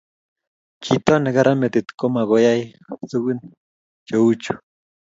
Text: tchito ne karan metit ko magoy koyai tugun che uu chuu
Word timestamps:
tchito 0.81 1.13
ne 1.19 1.29
karan 1.35 1.57
metit 1.61 1.87
ko 1.99 2.05
magoy 2.13 2.43
koyai 2.45 2.63
tugun 3.09 3.39
che 4.07 4.13
uu 4.23 4.33
chuu 4.43 4.59